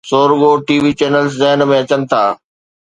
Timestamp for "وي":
0.83-0.91